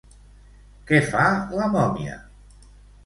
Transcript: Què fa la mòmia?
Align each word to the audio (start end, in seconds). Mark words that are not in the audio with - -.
Què 0.91 1.01
fa 1.11 1.25
la 1.59 1.67
mòmia? 1.77 2.17